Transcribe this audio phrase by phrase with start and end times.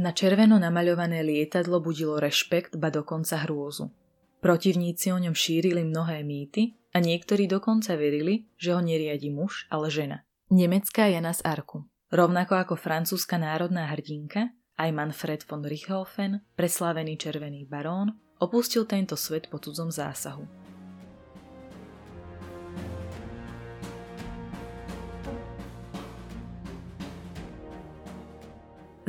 [0.00, 3.92] Na červeno namaľované lietadlo budilo rešpekt, ba dokonca hrôzu.
[4.40, 9.92] Protivníci o ňom šírili mnohé mýty a niektorí dokonca verili, že ho neriadi muž, ale
[9.92, 10.24] žena.
[10.48, 11.84] Nemecká Jana z Arku.
[12.08, 14.48] Rovnako ako francúzska národná hrdinka,
[14.80, 20.59] aj Manfred von Richthofen, preslávený červený barón, opustil tento svet po cudzom zásahu.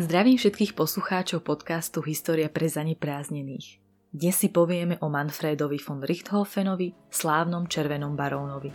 [0.02, 3.78] Zdravím všetkých poslucháčov podcastu História pre zaneprázdnených.
[4.10, 8.74] Dnes si povieme o Manfredovi von Richthofenovi, slávnom červenom barónovi.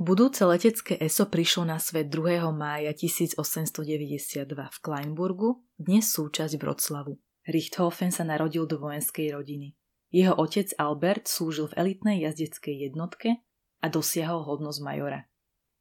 [0.00, 2.48] Budúce letecké ESO prišlo na svet 2.
[2.48, 7.20] mája 1892 v Kleinburgu, dnes súčasť Vroclavu.
[7.44, 9.76] Richthofen sa narodil do vojenskej rodiny.
[10.12, 13.40] Jeho otec Albert slúžil v elitnej jazdeckej jednotke
[13.80, 15.24] a dosiahol hodnosť majora.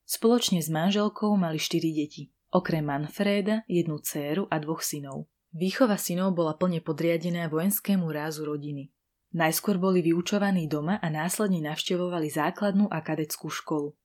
[0.07, 5.27] Spoločne s manželkou mali štyri deti, okrem Manfreda, jednu dceru a dvoch synov.
[5.51, 8.95] Výchova synov bola plne podriadená vojenskému rázu rodiny.
[9.35, 13.95] Najskôr boli vyučovaní doma a následne navštevovali základnú a kadeckú školu.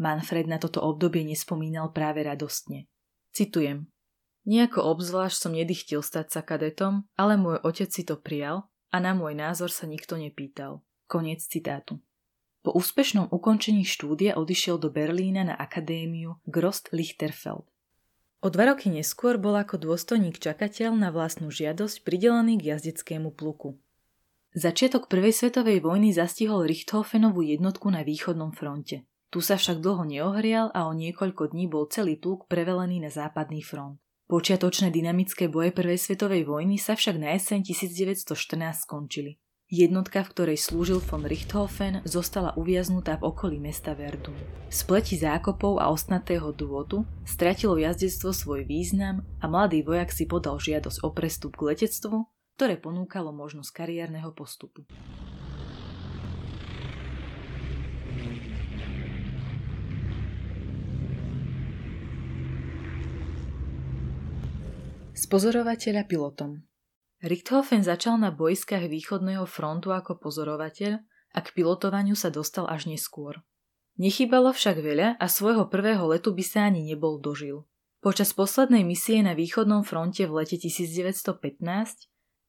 [0.00, 2.88] Manfred na toto obdobie nespomínal práve radostne.
[3.32, 3.92] Citujem.
[4.48, 9.12] Nejako obzvlášť som nedychtil stať sa kadetom, ale môj otec si to prijal a na
[9.12, 10.80] môj názor sa nikto nepýtal.
[11.04, 12.00] Koniec citátu.
[12.64, 17.68] Po úspešnom ukončení štúdia odišiel do Berlína na akadémiu Grost Lichterfeld.
[18.40, 23.76] O dva roky neskôr bol ako dôstojník čakateľ na vlastnú žiadosť pridelený k jazdeckému pluku.
[24.56, 29.04] Začiatok Prvej svetovej vojny zastihol Richthofenovú jednotku na východnom fronte.
[29.28, 33.60] Tu sa však dlho neohrial a o niekoľko dní bol celý pluk prevelený na západný
[33.60, 34.00] front.
[34.26, 38.26] Počiatočné dynamické boje Prvej svetovej vojny sa však na jeseň 1914
[38.82, 39.38] skončili.
[39.70, 44.34] Jednotka, v ktorej slúžil von Richthofen, zostala uviaznutá v okolí mesta Verdun.
[44.66, 50.58] V spleti zákopov a ostnatého dôvodu stratilo jazdectvo svoj význam a mladý vojak si podal
[50.58, 52.26] žiadosť o prestup k letectvu,
[52.58, 54.82] ktoré ponúkalo možnosť kariérneho postupu.
[65.16, 66.60] Z pozorovateľa pilotom.
[67.24, 71.00] Richthofen začal na bojskách východného frontu ako pozorovateľ
[71.32, 73.40] a k pilotovaniu sa dostal až neskôr.
[73.96, 77.64] Nechybalo však veľa a svojho prvého letu by sa ani nebol dožil.
[78.04, 81.32] Počas poslednej misie na východnom fronte v lete 1915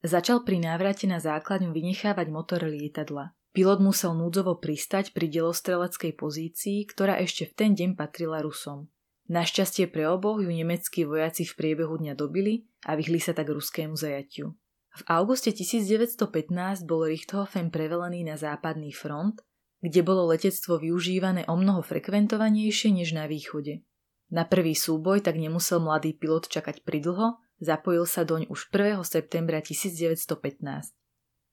[0.04, 3.32] začal pri návrate na základňu vynechávať motor lietadla.
[3.56, 8.92] Pilot musel núdzovo pristať pri delostreleckej pozícii, ktorá ešte v ten deň patrila Rusom.
[9.28, 13.92] Našťastie pre oboch ju nemeckí vojaci v priebehu dňa dobili a vyhli sa tak ruskému
[13.92, 14.56] zajatiu.
[14.98, 19.44] V auguste 1915 bol Richthofen prevelený na západný front,
[19.84, 23.84] kde bolo letectvo využívané o mnoho frekventovanejšie než na východe.
[24.32, 29.04] Na prvý súboj tak nemusel mladý pilot čakať pridlho, zapojil sa doň už 1.
[29.04, 30.96] septembra 1915.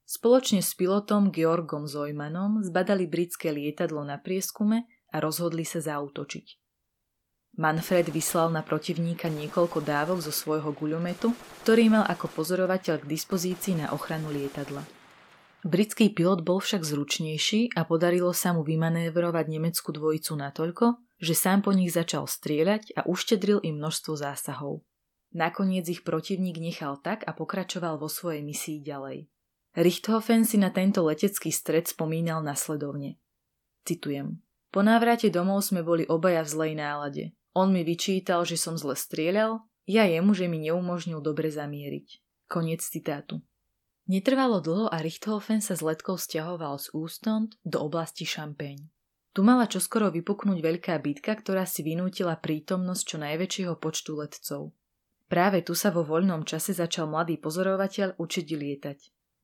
[0.06, 6.65] Spoločne s pilotom Georgom Zojmanom zbadali britské lietadlo na prieskume a rozhodli sa zautočiť.
[7.56, 11.32] Manfred vyslal na protivníka niekoľko dávok zo svojho guľometu,
[11.64, 14.84] ktorý mal ako pozorovateľ k dispozícii na ochranu lietadla.
[15.64, 21.64] Britský pilot bol však zručnejší a podarilo sa mu vymanévrovať nemeckú dvojicu natoľko, že sám
[21.64, 24.84] po nich začal strieľať a uštedril im množstvo zásahov.
[25.32, 29.32] Nakoniec ich protivník nechal tak a pokračoval vo svojej misii ďalej.
[29.80, 33.16] Richthofen si na tento letecký stred spomínal nasledovne.
[33.88, 34.44] Citujem.
[34.72, 37.24] Po návrate domov sme boli obaja v zlej nálade.
[37.56, 42.20] On mi vyčítal, že som zle strieľal, ja jemu, že mi neumožnil dobre zamieriť.
[42.52, 43.40] Koniec citátu.
[44.12, 48.92] Netrvalo dlho a Richthofen sa s letkou stiahoval z Ústond do oblasti Šampeň.
[49.32, 54.76] Tu mala čoskoro vypuknúť veľká bitka, ktorá si vynútila prítomnosť čo najväčšieho počtu letcov.
[55.26, 58.98] Práve tu sa vo voľnom čase začal mladý pozorovateľ učiť lietať.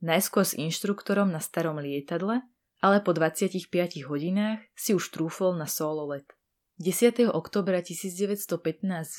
[0.04, 2.44] Najskôr s inštruktorom na starom lietadle,
[2.84, 3.72] ale po 25
[4.04, 6.28] hodinách si už trúfol na solo let.
[6.80, 7.28] 10.
[7.28, 8.48] oktobra 1915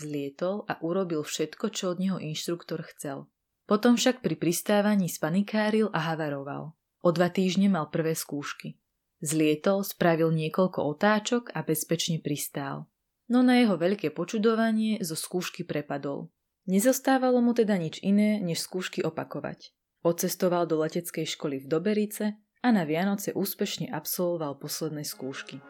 [0.01, 3.29] zlietol a urobil všetko, čo od neho inštruktor chcel.
[3.69, 6.73] Potom však pri pristávaní spanikáril a havaroval.
[7.05, 8.81] O dva týždne mal prvé skúšky.
[9.23, 12.91] Zlietol, spravil niekoľko otáčok a bezpečne pristál.
[13.31, 16.33] No na jeho veľké počudovanie zo skúšky prepadol.
[16.67, 19.71] Nezostávalo mu teda nič iné, než skúšky opakovať.
[20.03, 22.25] Odcestoval do leteckej školy v Doberice
[22.59, 25.63] a na Vianoce úspešne absolvoval posledné skúšky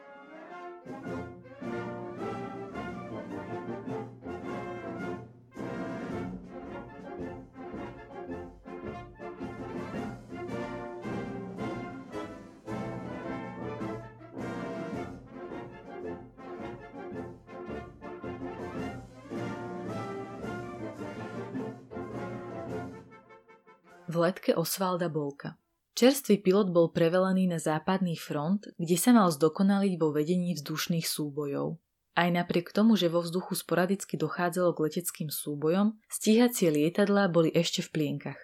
[24.14, 25.63] v letke Osvalda Bolka.
[25.94, 31.78] Čerstvý pilot bol prevelený na západný front, kde sa mal zdokonaliť vo vedení vzdušných súbojov.
[32.14, 37.86] Aj napriek tomu, že vo vzduchu sporadicky dochádzalo k leteckým súbojom, stíhacie lietadlá boli ešte
[37.86, 38.38] v plienkach.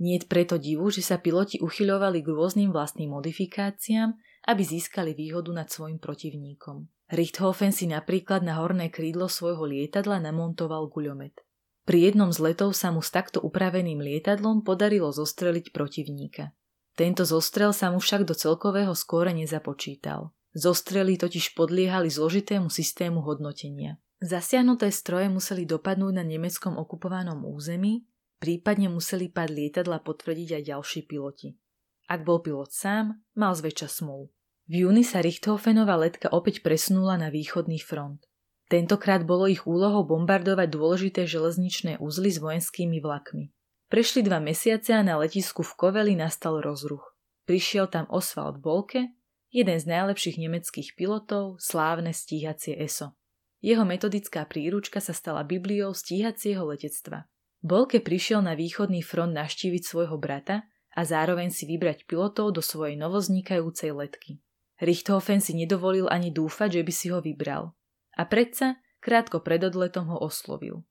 [0.00, 4.16] Nie preto divu, že sa piloti uchyľovali k rôznym vlastným modifikáciám,
[4.48, 6.88] aby získali výhodu nad svojim protivníkom.
[7.12, 11.36] Richthofen si napríklad na horné krídlo svojho lietadla namontoval guľomet.
[11.84, 16.56] Pri jednom z letov sa mu s takto upraveným lietadlom podarilo zostreliť protivníka.
[16.94, 20.30] Tento zostrel sa mu však do celkového skóre nezapočítal.
[20.54, 23.98] Zostrely totiž podliehali zložitému systému hodnotenia.
[24.22, 28.06] Zasiahnuté stroje museli dopadnúť na nemeckom okupovanom území,
[28.38, 31.58] prípadne museli pad lietadla potvrdiť aj ďalší piloti.
[32.06, 34.30] Ak bol pilot sám, mal zväčša smolu.
[34.68, 38.22] V júni sa Richthofenová letka opäť presunula na východný front.
[38.68, 43.53] Tentokrát bolo ich úlohou bombardovať dôležité železničné úzly s vojenskými vlakmi.
[43.94, 47.14] Prešli dva mesiace a na letisku v Koveli nastal rozruch.
[47.46, 49.14] Prišiel tam Oswald Bolke,
[49.54, 53.14] jeden z najlepších nemeckých pilotov, slávne stíhacie ESO.
[53.62, 57.30] Jeho metodická príručka sa stala bibliou stíhacieho letectva.
[57.62, 62.98] Bolke prišiel na východný front naštíviť svojho brata a zároveň si vybrať pilotov do svojej
[62.98, 64.42] novoznikajúcej letky.
[64.82, 67.78] Richthofen si nedovolil ani dúfať, že by si ho vybral.
[68.18, 70.82] A predsa, krátko pred odletom ho oslovil.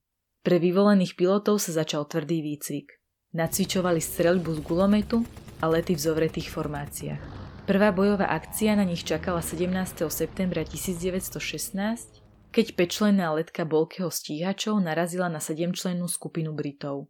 [0.44, 3.00] Pre vyvolených pilotov sa začal tvrdý výcvik.
[3.32, 5.24] Nacvičovali streľbu z gulometu
[5.64, 7.22] a lety v zovretých formáciách.
[7.64, 10.04] Prvá bojová akcia na nich čakala 17.
[10.12, 12.20] septembra 1916,
[12.52, 17.08] keď pečlenná letka Bolkeho stíhačov narazila na sedemčlennú skupinu Britov.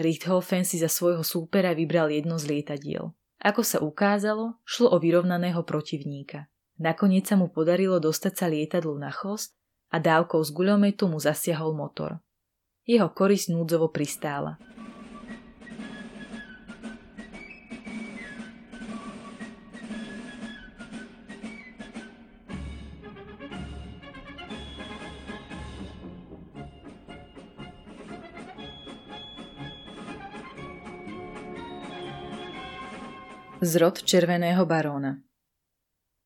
[0.00, 3.12] Richthofen si za svojho súpera vybral jedno z lietadiel.
[3.44, 6.48] Ako sa ukázalo, šlo o vyrovnaného protivníka.
[6.80, 9.52] Nakoniec sa mu podarilo dostať sa lietadlu na chvost
[9.92, 12.24] a dávkou z guľometu mu zasiahol motor.
[12.90, 14.58] Jeho korisť núdzovo pristála.
[33.62, 35.22] Zrod Červeného baróna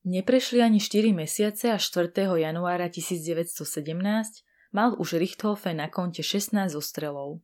[0.08, 2.08] Neprešli ani 4 mesiace a 4.
[2.40, 7.38] januára 1917 mal už Richthofe na konte 16 zostrelov.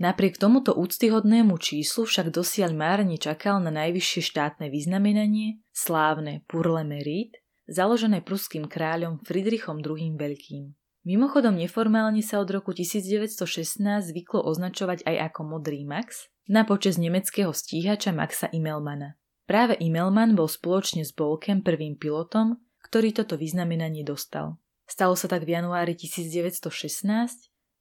[0.00, 7.36] Napriek tomuto úctyhodnému číslu však dosiaľ márne čakal na najvyššie štátne vyznamenanie, slávne Purle Merit,
[7.68, 10.16] založené pruským kráľom Friedrichom II.
[10.16, 10.72] Veľkým.
[11.00, 13.80] Mimochodom neformálne sa od roku 1916
[14.12, 19.16] zvyklo označovať aj ako Modrý Max na počas nemeckého stíhača Maxa Immelmana.
[19.48, 24.59] Práve Immelman bol spoločne s Bolkem prvým pilotom, ktorý toto vyznamenanie dostal.
[24.90, 26.66] Stalo sa tak v januári 1916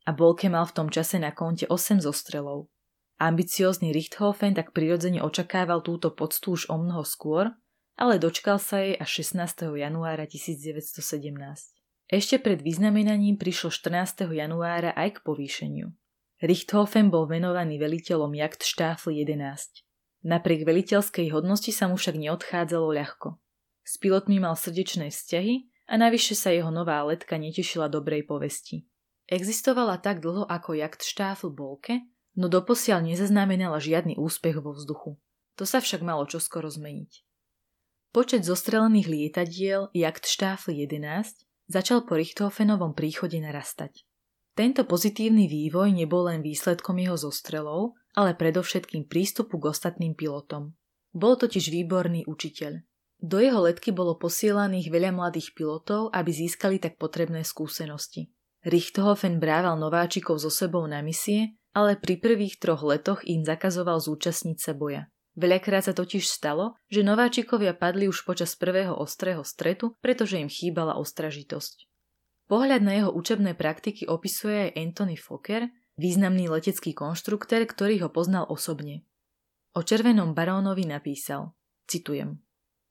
[0.05, 2.69] a Bolke mal v tom čase na konte 8 zostrelov.
[3.17, 7.49] Ambiciózny Richthofen tak prirodzene očakával túto poctu už o mnoho skôr,
[7.97, 9.73] ale dočkal sa jej až 16.
[9.73, 11.01] januára 1917.
[12.13, 14.29] Ešte pred vyznamenaním prišlo 14.
[14.29, 15.89] januára aj k povýšeniu.
[16.45, 19.81] Richthofen bol venovaný veliteľom Jagdštáfl 11.
[20.29, 23.41] Napriek veliteľskej hodnosti sa mu však neodchádzalo ľahko.
[23.81, 28.85] S pilotmi mal srdečné vzťahy a navyše sa jeho nová letka netešila dobrej povesti.
[29.25, 32.05] Existovala tak dlho ako Jagdštáfl Bolke,
[32.37, 35.17] no doposiaľ nezaznamenala žiadny úspech vo vzduchu.
[35.57, 37.25] To sa však malo čoskoro zmeniť.
[38.09, 44.05] Počet zostrelených lietadiel Jagdštáfl 11 začal po Richthofenovom príchode narastať.
[44.57, 50.73] Tento pozitívny vývoj nebol len výsledkom jeho zostrelov, ale predovšetkým prístupu k ostatným pilotom.
[51.13, 52.81] Bol totiž výborný učiteľ.
[53.19, 58.31] Do jeho letky bolo posielaných veľa mladých pilotov, aby získali tak potrebné skúsenosti.
[58.63, 64.57] Richthofen brával nováčikov so sebou na misie, ale pri prvých troch letoch im zakazoval zúčastniť
[64.59, 65.11] sa boja.
[65.39, 70.99] Veľakrát sa totiž stalo, že nováčikovia padli už počas prvého ostrého stretu, pretože im chýbala
[70.99, 71.87] ostražitosť.
[72.49, 78.49] Pohľad na jeho učebné praktiky opisuje aj Anthony Fokker, významný letecký konštruktér, ktorý ho poznal
[78.49, 79.05] osobne.
[79.77, 81.53] O červenom barónovi napísal,
[81.85, 82.41] citujem,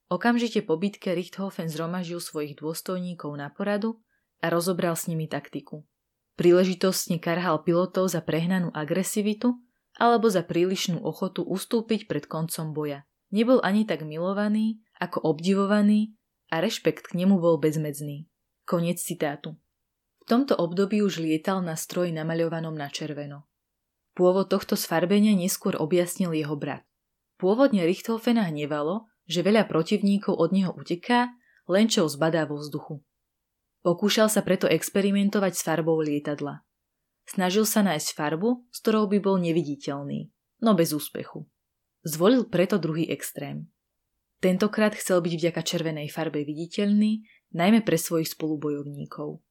[0.09, 4.01] Okamžite po bitke Richthofen zromažil svojich dôstojníkov na poradu
[4.41, 5.85] a rozobral s nimi taktiku.
[6.41, 9.61] Príležitostne karhal pilotov za prehnanú agresivitu
[10.01, 13.05] alebo za prílišnú ochotu ustúpiť pred koncom boja.
[13.29, 16.17] Nebol ani tak milovaný, ako obdivovaný
[16.49, 18.25] a rešpekt k nemu bol bezmedzný.
[18.65, 19.61] Koniec citátu.
[20.23, 23.45] V tomto období už lietal na stroji namaľovanom na červeno.
[24.17, 26.87] Pôvod tohto sfarbenia neskôr objasnil jeho brat.
[27.37, 31.31] Pôvodne Richthofena hnevalo, že veľa protivníkov od neho uteká,
[31.69, 33.05] len čo zbadá vo vzduchu.
[33.85, 36.65] Pokúšal sa preto experimentovať s farbou lietadla.
[37.29, 40.33] Snažil sa nájsť farbu, s ktorou by bol neviditeľný.
[40.65, 41.47] no bez úspechu.
[42.03, 43.69] Zvolil preto druhý extrém.
[44.41, 49.45] Tentokrát chcel byť vďaka červenej farbe viditeľný, najmä pre svojich spolubojovníkov.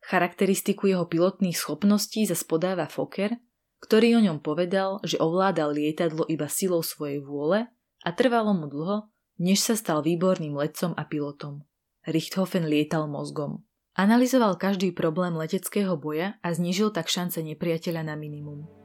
[0.00, 3.36] Charakteristiku jeho pilotných schopností zase podáva Fokker,
[3.84, 7.68] ktorý o ňom povedal, že ovládal lietadlo iba silou svojej vôle
[8.00, 11.64] a trvalo mu dlho, než sa stal výborným letcom a pilotom.
[12.04, 13.64] Richthofen lietal mozgom.
[13.96, 18.79] Analizoval každý problém leteckého boja a znížil tak šance nepriateľa na minimum.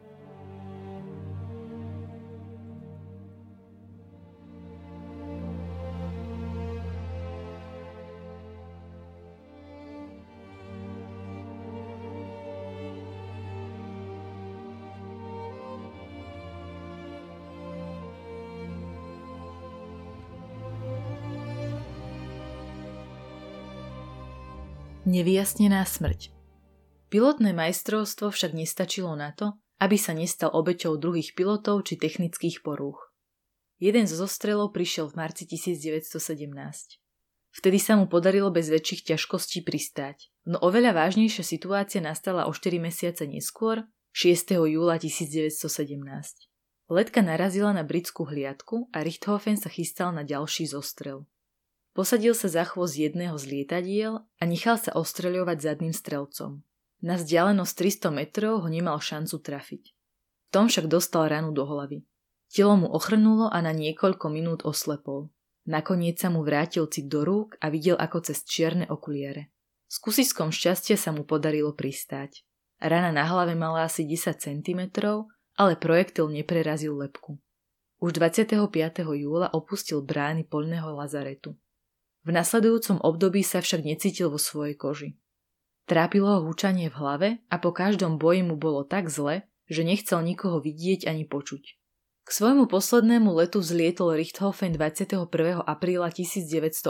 [25.06, 26.34] Nevyjasnená smrť
[27.14, 33.14] Pilotné majstrovstvo však nestačilo na to, aby sa nestal obeťou druhých pilotov či technických porúch.
[33.78, 36.10] Jeden zo zostrelov prišiel v marci 1917.
[37.54, 42.82] Vtedy sa mu podarilo bez väčších ťažkostí pristáť, no oveľa vážnejšia situácia nastala o 4
[42.82, 43.86] mesiace neskôr,
[44.18, 44.58] 6.
[44.58, 45.54] júla 1917.
[46.90, 51.30] Letka narazila na britskú hliadku a Richthofen sa chystal na ďalší zostrel.
[51.96, 56.60] Posadil sa za chvost jedného z lietadiel a nechal sa ostreľovať zadným strelcom.
[57.00, 57.74] Na vzdialenosť
[58.12, 59.96] 300 metrov ho nemal šancu trafiť.
[60.52, 62.04] Tom však dostal ranu do hlavy.
[62.52, 65.32] Telo mu ochrnulo a na niekoľko minút oslepol.
[65.64, 69.56] Nakoniec sa mu vrátil cit do rúk a videl ako cez čierne okuliare.
[69.88, 72.44] S kusiskom šťastia sa mu podarilo pristáť.
[72.84, 74.82] Rana na hlave mala asi 10 cm,
[75.56, 77.40] ale projektil neprerazil lepku.
[78.04, 78.60] Už 25.
[79.16, 81.56] júla opustil brány poľného lazaretu.
[82.26, 85.10] V nasledujúcom období sa však necítil vo svojej koži.
[85.86, 90.26] Trápilo ho húčanie v hlave a po každom boji mu bolo tak zle, že nechcel
[90.26, 91.64] nikoho vidieť ani počuť.
[92.26, 95.30] K svojmu poslednému letu zlietol Richthofen 21.
[95.62, 96.90] apríla 1918.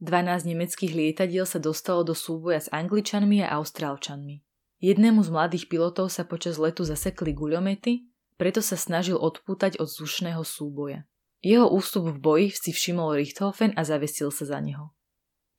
[0.00, 4.40] 12 nemeckých lietadiel sa dostalo do súboja s Angličanmi a Austrálčanmi.
[4.80, 8.08] Jednému z mladých pilotov sa počas letu zasekli guľomety,
[8.40, 11.04] preto sa snažil odpútať od zušného súboja.
[11.44, 14.96] Jeho ústup v boji si všimol Richthofen a zavesil sa za neho.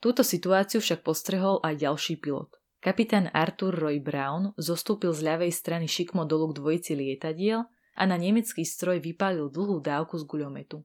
[0.01, 2.49] Túto situáciu však postrehol aj ďalší pilot.
[2.81, 8.17] Kapitán Arthur Roy Brown zostúpil z ľavej strany šikmo dolu k dvojici lietadiel a na
[8.17, 10.81] nemecký stroj vypálil dlhú dávku z guľometu.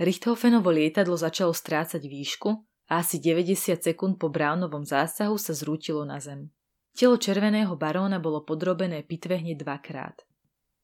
[0.00, 2.48] Richthofenovo lietadlo začalo strácať výšku
[2.88, 6.48] a asi 90 sekúnd po Brownovom zásahu sa zrútilo na zem.
[6.96, 10.24] Telo červeného baróna bolo podrobené pitve hneď dvakrát.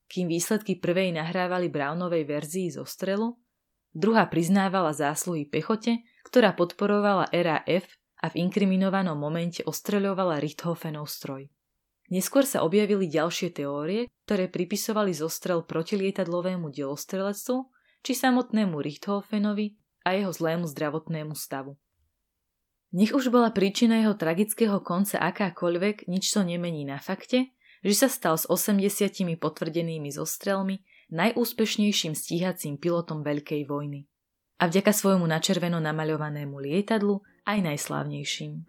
[0.06, 3.34] Kým výsledky prvej nahrávali Brownovej verzii zo strelu,
[3.96, 7.88] druhá priznávala zásluhy pechote, ktorá podporovala RAF
[8.20, 11.48] a v inkriminovanom momente ostreľovala Richthofenov stroj.
[12.12, 17.58] Neskôr sa objavili ďalšie teórie, ktoré pripisovali zostrel protilietadlovému delostrelectvu
[18.06, 19.74] či samotnému Richthofenovi
[20.06, 21.74] a jeho zlému zdravotnému stavu.
[22.94, 27.50] Nech už bola príčina jeho tragického konca akákoľvek, nič to nemení na fakte,
[27.82, 28.78] že sa stal s 80
[29.42, 34.10] potvrdenými zostrelmi najúspešnejším stíhacím pilotom Veľkej vojny.
[34.56, 38.64] A vďaka svojmu načerveno namaľovanému lietadlu aj najslávnejším.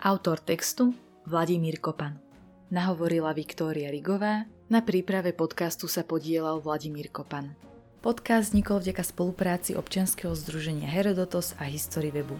[0.00, 0.96] Autor textu
[1.28, 2.16] Vladimír Kopan.
[2.72, 7.69] Nahovorila Viktória Rigová, na príprave podcastu sa podielal Vladimír Kopan.
[8.00, 12.32] Podcast vznikol vďaka spolupráci občianskeho združenia Herodotos a History Webu.